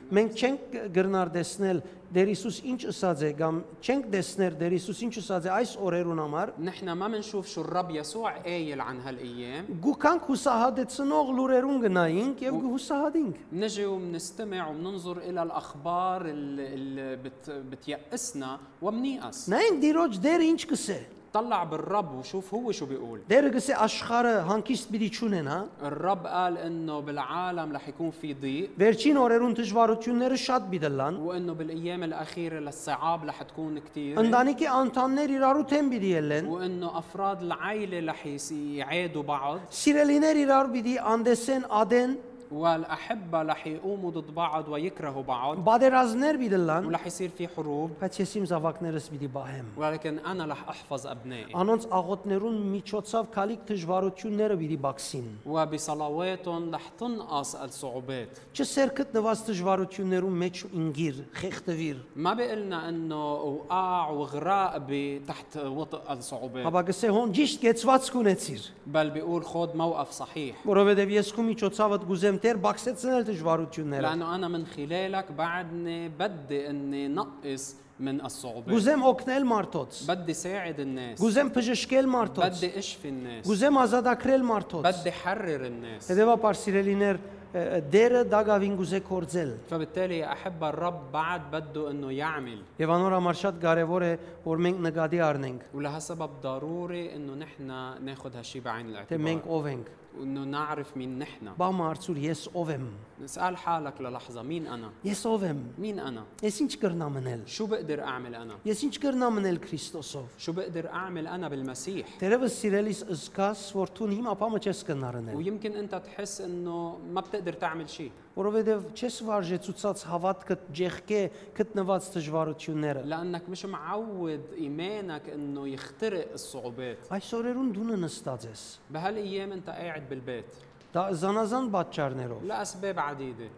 [0.09, 5.11] Մենք չենք կրնար տեսնել Դեր Հիսուս ինչ ըսած է կամ չենք տեսնել Դեր Հիսուս ինչ
[5.21, 10.25] ըսած է այս օրերուն համար։ نحن ما بنشوف شو الرب يسوع قايل عن هالايام Գուքանք
[10.31, 19.49] հուսահատեցնող լուրերուն գնայինք եւ կհուսահատինք։ نجي وبنستمع وبننظر الى الاخبار اللي, اللي بت بتيأسنا وبنيأس
[19.53, 20.99] Նայենք դիրոջ դեր ինչ կսե։
[21.33, 26.99] طلع بالرب وشوف هو شو بيقول Դերը գսե աշխարը հանկիստ պիտի չունենա, الرب قال انه
[26.99, 33.41] بالعالم رح يكون في ضيق վերջին օրերուն դժվարությունները շատ պիտի وانه بالايام الاخيره للصعاب رح
[33.43, 39.59] تكون كثير Ընտանիքի անդամներ իրարու թեմ պիտի ելեն, وانه افراد العائله رح يس- يعادوا بعض
[39.71, 42.11] սիրելիներ իրար պիտի անդեսեն ադեն,
[42.52, 45.64] والأحبة رح يقوموا ضد بعض ويكرهوا بعض.
[45.64, 46.86] بعد رازنر بيدلان.
[46.86, 47.90] ورح يصير في حروب.
[48.02, 49.64] بتشيم زواك نرس بدي باهم.
[49.76, 51.54] ولكن أنا رح أحفظ أبنائي.
[51.56, 55.36] أنونس أغوت نرون ميتشوت صاف كاليك تجوارو تيو نر بدي باكسين.
[55.46, 58.28] وبصلواتهم رح تنقص الصعوبات.
[58.54, 61.96] تشسر كت نواس تجوارو تيو نرون ميتشو إنجير خيختفير.
[62.16, 66.66] ما بقلنا إنه وقع وغراء بتحت وطأ الصعوبات.
[66.66, 68.60] هبا قصي هون جيش كيتسوات سكونتير.
[68.86, 70.66] بل بيقول خود موقف صحيح.
[70.66, 77.07] وربي دبيسكم ميتشوت صافت جوزم տեր բացեցնել դժվարությունները։ لانه انا من خلالك بعدني بدي اني
[77.07, 83.43] نقص من الصعوبات Գուզեմ օգնել մարդոց։ بدي ساعد الناس Գուզեմ բժշկել մարդոց։ بدي اشفي الناس
[83.47, 90.31] Գուզեմ ազատագրել մարդոց։ بدي حرر الناس Հետևաբար սիրելիներ ը, դերը դագավին գուզե կործել։ فبالتالي يا
[90.31, 94.13] احبه الرب بعد بده انه يعمل Եվ անոր համար շատ կարևոր է,
[94.45, 97.67] որ մենք նկատի առնենք, ولهالسبب ضروري انه نحن
[98.05, 99.87] ناخذ هالشيء بعين թե մենք الاعتبار ով ենք։
[100.18, 101.52] وانه نعرف مين نحن.
[101.58, 102.86] باما ارسول يس أوفم.
[103.22, 105.62] نسأل حالك للحظة مين أنا؟ يس أوفم.
[105.78, 110.26] مين أنا؟ يسينش كرنا منل شو بقدر أعمل أنا؟ يسينش كرنا منل كريستوسوف.
[110.38, 116.40] شو بقدر أعمل أنا بالمسيح؟ تربس سيراليس اسكاس ورتون هيما باما تشسكنارنال ويمكن أنت تحس
[116.40, 118.10] إنه ما بتقدر تعمل شيء.
[118.39, 121.21] որովհետև չես վարժեցուցած հավատքդ ջեղկե
[121.57, 129.69] գտնված դժվարությունները։ لانك مش معود ايمانك انه يخترق الصعوبات Այսօրերուն դու նստած ես։ بهالايام انت
[129.69, 130.49] قاعد بالبيت
[130.93, 133.49] Դա զանազան պատճառներով لاسباب عديده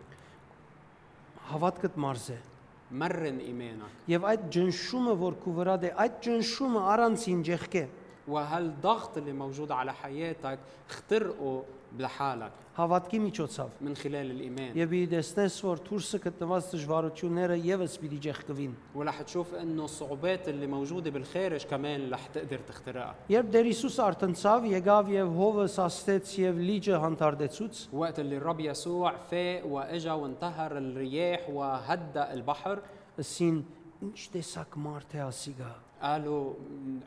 [1.52, 2.40] հավատքդ մարզ է։
[2.92, 7.86] مرن ايمانك Եվ այդ ջնշումը, որ քու վրա դե, այդ ջնշումը առանցին ջեղկե։
[8.28, 11.64] وهالضغط اللي موجود على حياتك اخترقه
[12.00, 18.20] لحالك Հավատքի միջոցով։ من خلال الايمان Եվ ի դեսնես, որ դուրսը գտնված դժվարությունները եւս պիտի
[18.26, 24.00] ջեղկվին։ ورح تشوف انه الصعوبات اللي موجوده بالخارج كمان رح تقدر تخترقها Երբ Տեր Հիսուս
[24.08, 30.78] արտնցավ, եկավ եւ հովը սաստեց եւ լիճը հանդարտեցուց, وقت اللي الرب يسوع فاق واجا وانتهر
[30.78, 32.80] الرياح وهدأ البحر
[33.20, 33.62] ասին
[34.02, 36.55] ինչ տեսակ մարդ է ասիգա։ قالوا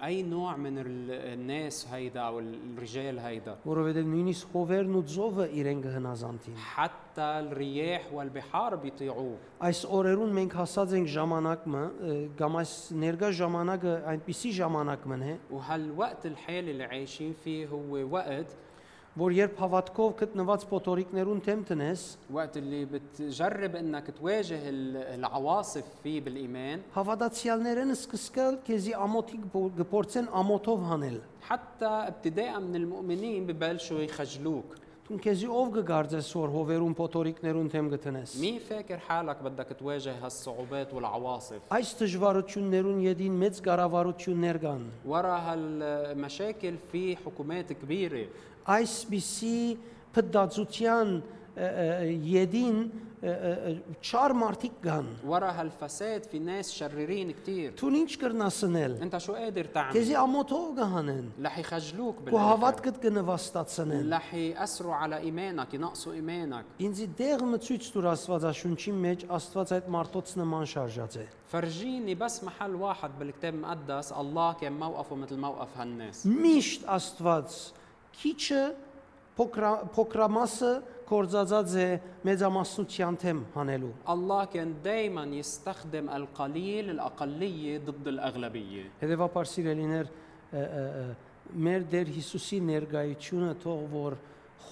[0.04, 0.74] أي نوع من
[1.10, 5.04] الناس هيدا أو الرجال هيدا؟ որ նույնիսկ հովերն ու
[5.44, 11.92] ալիքը կհնազանդին حتى الرياح والبحار بيطيعوا ايس اوريرون منك هاساز انك ما
[12.42, 14.50] غاماس نيرغا جاماناك اين بيسي
[15.06, 18.56] من هي وهالوقت الحالي اللي عايشين فيه هو وقت
[19.15, 22.01] որ երբ հավատքով գտնված փոթորիկներուն թեմ տնես,
[22.33, 29.39] وقت اللي بتجرب انك تواجه ال- العواصف فيه بالايمان հավատացյալներն սկսկալ քեզի ամոթի
[29.93, 34.65] գործեն ամոթով հանել։ حتى ابتداء من المؤمنين ببلشوا يخجلوك
[35.05, 40.95] Դու քեզի ով կգարձես որ հովերուն փոթորիկներուն թեմ գտնես։ مين فاكر حالك بدك تواجه هالصعوبات
[40.95, 48.27] والعواصف Այս դժվարություններուն յետին մեծ կառավարություններ կան։ ورا هالمشاكل في حكومات كبيره
[48.65, 49.59] Այսպիսի
[50.15, 51.17] փդացության
[51.55, 52.79] յետին
[53.25, 59.65] չար մարդիկ կան։ ورا هالفساد في ناس شريرين كتير Դու ինչ կրնասնել։ انت شو قادر
[59.75, 66.13] تعمل Քեզի ամոթով կհանեն։ رح يخجلوك Քո بالآخر հավատքդ կնվաստացնեն։ رح يأثروا على إيمانك ينقصوا
[66.13, 72.45] إيمانك Ինձ դեղ մցույց տուր Աստվածաշունչի մեջ Աստված այդ մարդոց նման շարժած է։ فرجيني بس
[72.45, 77.51] محل واحد بالكتاب المقدس الله كان موقفه مثل موقف هالناس Միշտ Աստված
[78.19, 78.63] քիչը
[79.39, 80.73] փոքրա- փոքրամասը
[81.09, 81.89] կորցածած է
[82.25, 90.85] մեծամասնության թեմ հանելու։ الله كان دايما يستخدم القليل الأقلية ضد الأغلبية Հետևաբար սիրելիներ ը, ը,
[91.03, 91.05] ը,
[91.55, 94.17] մեր Տեր Հիսուսի ներկայությունը թող որ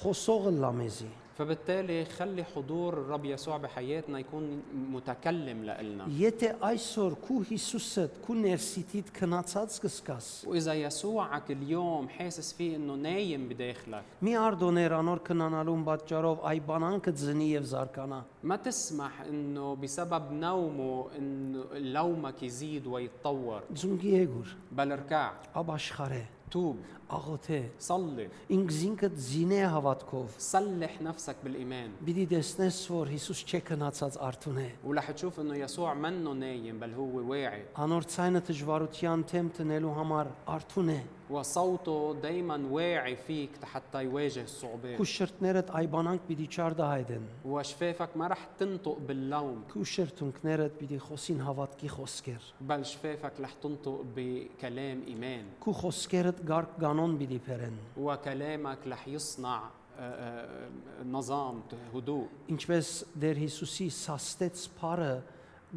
[0.02, 8.04] խոսողը լամեզի։ فبالتالي خلي حضور الرب يسوع بحياتنا يكون متكلم لإلنا Եթե այսօր քու Հիսուսը
[8.26, 15.22] քու ներսիտիդ քնացած կսկաս, وإذا يسوعك اليوم حاسس فيه إنه نايم بداخلك մի արդոներ անոր
[15.28, 22.86] քնանալուն պատճառով այ բանանքը ձնի եւ զարկանա։ ما تسمح إنه بسبب نومه إنه لومك يزيد
[22.86, 26.22] ويتطور Ձունգի եգուր, بل اركع աբաշխարե,
[26.52, 26.76] توب
[27.12, 34.60] աղոթե صلي ինքզինքդ զինե հավատքով سلح نفسك بالايمان Բիդի տեսնես, որ Հիսուս չէ քնացած արթուն
[34.62, 39.96] է։ ورح تشوف انه يسوع منه نايم بل هو واعي Անոր ցայնը դժվարության թեմ տնելու
[39.98, 47.24] համար արթուն է։ وصوته دائما واعي فيك حتى يواجه الصعوبات Քու շրտներդ այբանանք պիտի չարդահայտեն։
[47.44, 54.04] وشفافك ما رح تنطق باللوم Քու շրթունքներդ պիտի խոսին հավատքի խոսքեր։ بل شفافك رح تنطق
[54.16, 59.62] بكلام ايمان Քու խոսքերդ գարկ գանոն պիտի փերեն։ وكلامك رح يصنع
[59.98, 61.62] آه، آه، نظام
[61.94, 62.88] هدوء Ինչպես
[63.22, 65.14] դեր Հիսուսի սաստեց փարը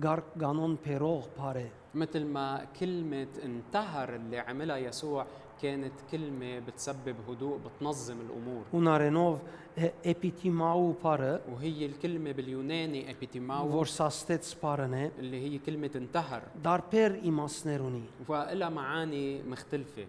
[0.04, 5.26] գարկ գանոն փերող փար է։ مثل ما كلمة انتهر اللي عملها يسوع
[5.62, 9.38] كانت كلمة بتسبب هدوء بتنظم الأمور Հունարենով
[10.04, 17.12] էպիթիմաու փարը, وهي الكلمة باليوناني ابيتيماو որ սաստեց փարն է, اللي هي كلمة انتهر դարբեր
[17.24, 20.06] իմաստներ ունի։ ولها معاني مختلفة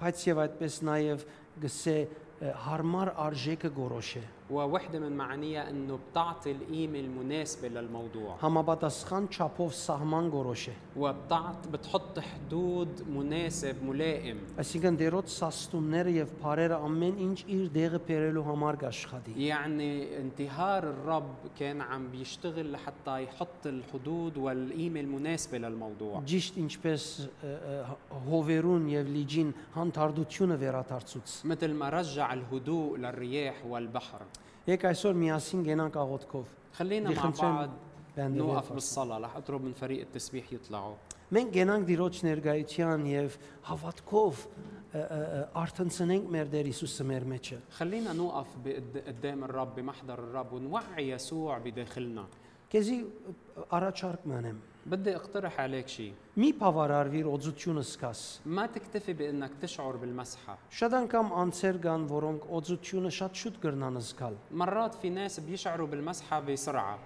[0.00, 1.24] Բայց եւ այդպես նաեւ
[1.60, 1.96] գսե
[2.40, 9.70] ը, հարմար արժեքը գորոշ է։ ووحدة من معانيها انه بتعطي القيمة المناسبة للموضوع Համապատասխան չափով
[9.78, 17.38] սահման գորոշ է։ وبتعط بتحط حدود مناسب ملائم Այսինքն դերոց սաստումները եւ բարերը ամեն ինչ
[17.46, 25.00] իր դեղը բերելու համար կաշխատի։ يعني انتهار الرب كان عم بيشتغل لحتى يحط الحدود والقيمة
[25.00, 32.98] المناسبة للموضوع Ճիշտ ինչպես ը, ը, հովերուն եւ լիջին հանդարտությունը վերադարձուց։ مثل ما رجع الهدوء
[32.98, 34.22] للرياح والبحر
[34.66, 36.44] Եկ այսօր միասին գենանք աղոթքով։
[36.78, 37.70] خلينا بدي مع خمسين بعض
[38.16, 40.94] բանդի نوقف վերցած։ بالصلاة رح اطلب من فريق التسبيح يطلعوا
[41.30, 43.34] Մենք գենանք Տիրոջ ներգայության եւ
[43.70, 49.74] հավատքով ը, ը, ը, արթնցնենք մեր Տեր Հիսուսը մեր մեջը։ خلينا نوقف بقد- قدام الرب
[49.76, 52.24] بمحضر الرب ونوعي يسوع بداخلنا
[52.74, 52.98] Քեզի
[53.76, 60.56] առաջարկ մանեմ։ بدي اقترح عليك شيء Մի բավարարվիր օծությունը սկաս։ ما تكتفي بانك تشعر بالمسحه
[60.78, 66.40] Շատ անգամ անցեր կան, որոնք օծությունը շատ շուտ կրնան զգալ, مرات في ناس بيشعروا بالمسحه
[66.40, 66.98] بسرعه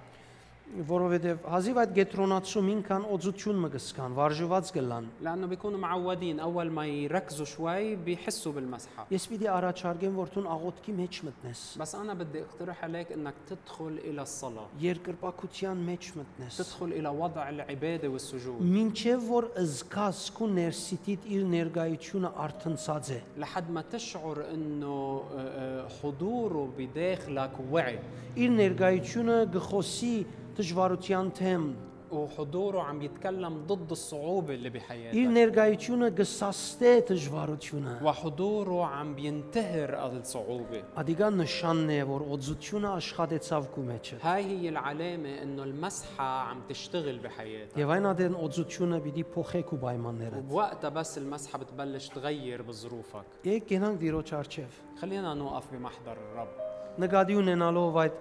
[0.74, 6.86] որովհետև հազիվ այդ գետրոնացում ինքան օծություն մը կսկան, վարժված կլան։ لانه بيكونوا معودين اول ما
[6.86, 12.42] يركزوا شوي بيحسوا بالمسحه Ես պիտի առաջարկեմ, որ դու աղոթքի մեջ մտնես, بس انا بدي
[12.42, 19.28] اقترح عليك انك تدخل الى الصلاه երկրպակության մեջ մտնես։ تدخل الى وضع العباده والسجود Մինչև
[19.30, 26.68] որ զգաս քու ներսիտիդ իր ներգայությունը արթնցած է։ لحد ما تشعر انه آه، آه، حضوره
[26.78, 27.98] بداخلك وعي
[28.36, 30.26] Իր ներգայությունը գխոսի
[30.58, 31.66] դժվարության թեմ։
[32.14, 40.82] وحضوره عم يتكلم ضد الصعوبه اللي Իր بحياتك ներգայությունը գսաստե դժվարությունը։ وحضوره عم بينتهر الصعوبه
[40.96, 47.18] Ադիգան նշանն է, որ օծությունը աշխատեցավ քու մեջը։ هاي هي العلامه انه المسحه عم تشتغل
[47.18, 53.26] بحياتك Եվ այն ադեն օծությունը պիտի փոխեք ու պայմանները։ وبوقتها بس المسحه بتبلش تغير بظروفك
[53.44, 54.60] Եկ գնանք Տիրոջ արչև։
[55.00, 56.48] خلينا نوقف بمحضر الرب
[56.94, 58.16] Նկատի ունենալով այդ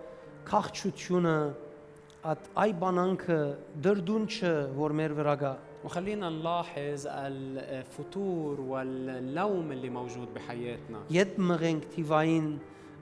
[0.50, 1.38] քաղցությունը,
[2.24, 3.40] այդ այ բանանքը
[3.86, 12.48] դրդունչը, որ մեր վրա կա, وخلينا نلاحظ الفتور واللوم اللي موجود بحياتنا Ետ մղենք թիվային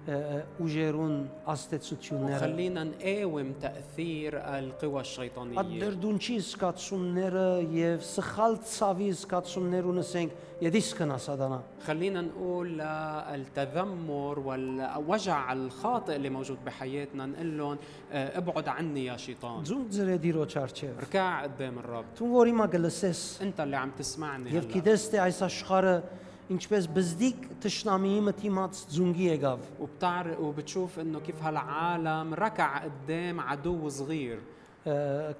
[0.08, 5.60] أه، أجيرون أستتسوتيونير خلينا نقاوم تأثير القوى الشيطانية.
[5.60, 10.30] أدردونشي سكاتسومنيرا يف سخالت سافي سكاتسومنيرو نسينك
[10.62, 17.76] يديسكنا صدنا خلينا نقول التذمر والوجع الخاطئ اللي موجود بحياتنا نقول لهم
[18.12, 19.64] أه، ابعد عني يا شيطان.
[19.64, 22.04] زوم تزريديرو تشارتشيف ركع قدام الرب.
[22.18, 26.02] تنوري ما جلسس انت اللي عم تسمعني يف كيدستي عيسى شخارة.
[26.51, 34.37] ինչպես բզդիկ տշնամիի մտիմաց ձունգի եկավ։ وبتعرف وبتشوف انه كيف هالعالم ركع قدام عدو صغير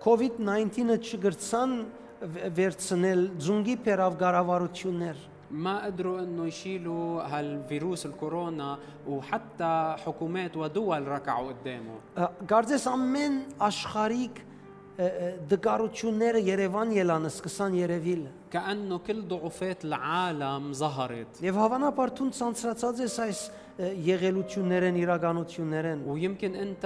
[0.05, 1.71] COVID-19-ը չգրցան
[2.21, 5.17] վ- վերցնել ձունգի պերավ գարավարություններ։
[5.51, 14.35] ما قدروا انه يشيلوا هالفيروس الكورونا وحتى حكومات ودول ركعوا قدامه Ա, Գարձես ամեն աշխարհիկ
[14.39, 18.23] ը, ը, դգարությունները Երևան ելան սկսան երևիլ։
[18.55, 23.39] كانه كل ضعفات العالم ظهرت Եվ հավանաբար դու ցանցրացած ես այս
[23.81, 26.83] ը, եղելություններեն, իրականություններեն։ ويمكن انت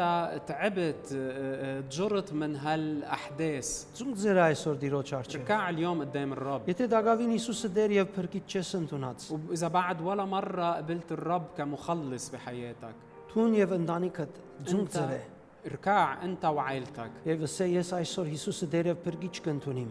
[0.47, 3.67] تعبت آه، آه، تجرت من هالاحداث
[3.97, 8.43] Ծունկ ձեր այսօր դիրոջ արչև։ اركع اليوم قدام الرب Եթե դակավին Հիսուսը դեր եւ փրկիչ
[8.53, 9.19] չես ընդունած,
[9.49, 12.95] واذا بعد ولا مره قبلت الرب كمخلص بحياتك
[13.35, 14.31] դուն եւ ընտանիքդ
[14.69, 15.21] ծունկ ձեր է։
[15.66, 17.10] اركع أنت وعائلتك.
[17.26, 19.88] Jeg vil si jeg sår Jesus dere per gitskën tunim.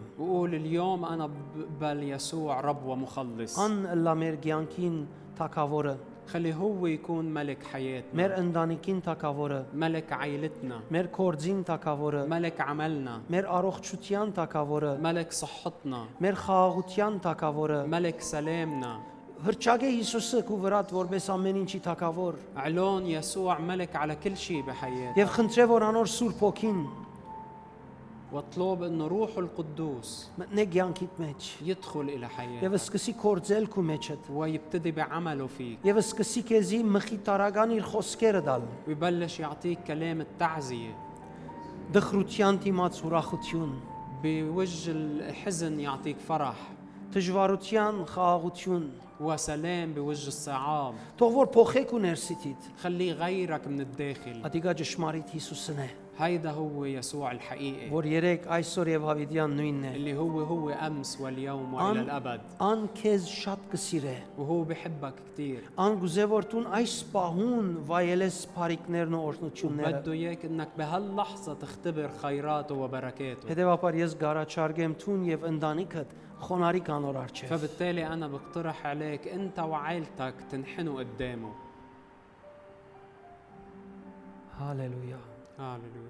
[0.54, 3.58] اليوم أنا بقبل يسوع رب ومخلص.
[3.58, 5.06] ان لا mer gyankin
[5.38, 5.96] takavore.
[6.26, 8.22] خلي هو يكون ملك حياتنا.
[8.22, 10.80] مر اندانيكين تاكافورا ملك عائلتنا.
[10.90, 13.20] مر كوردزين تاكافورا ملك عملنا.
[13.30, 16.04] مر اروختشوتيان تاكافورا ملك صحتنا.
[16.20, 19.00] مر خاغوتيان تاكافورا ملك سلامنا.
[19.45, 25.17] հրճագե Հիսուսը քու վրատ որպես ամեն ինչի թակավոր علون يسوع ملك على كل شيء بحياتك
[25.19, 26.79] եւ խնդրե որ անոր Սուրբ ոգին
[28.31, 34.29] واطلب انه روح القدوس մտնե ցանկիդ մեջ يدخل الى եւ حياتك սկսի կործել քու մեջդ
[34.31, 40.93] ويبتدي بعمله فيك եւ սկսի քեզի մխի տարական իր խոսքերը դալ ويبلش يعطيك كلام التعزيه
[41.93, 43.73] դխրության դիմաց ուրախություն
[44.23, 46.57] بوجه الحزن يعطيك فرح
[47.13, 48.85] դժվարության խաղաղություն
[49.19, 55.79] وسلام بوجه الصعاب թող որ փոխեք ու ներսիտիդ خليه يغيرك من الداخل ադիգա ճշմարիտ Հիսուսն
[55.79, 60.69] է هيدا هو يسوع الحقيقي որ երեք այսօր եւ հավիդյան նույնն է اللي هو هو
[60.69, 66.43] امس واليوم أن- والى الابد ան քեզ շատ կսիրե وهو بحبك كثير ան գուզե որ
[66.51, 73.93] տուն այս պահուն վայելես բարիկներն ու օրհնությունները بده اياك انك بهاللحظه تختبر خيراته وبركاته հետեւաբար
[74.03, 76.07] ես գարաչարգեմ տուն եւ ընտանիքդ
[76.45, 81.53] խոնարի կանոր արչեւ فبالتالي انا بقترح عليك انت وعائلتك تنحنوا قدامه
[84.59, 85.19] հալելույա
[85.59, 86.08] هاللويا